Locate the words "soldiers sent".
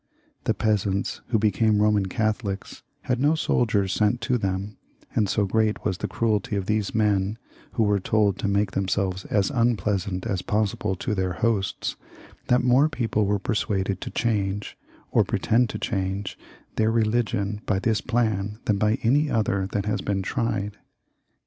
3.35-4.19